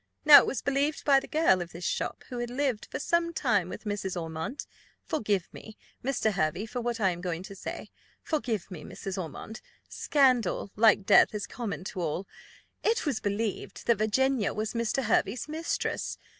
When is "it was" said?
0.39-0.63, 12.83-13.19